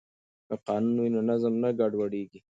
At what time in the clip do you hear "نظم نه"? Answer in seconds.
1.29-1.69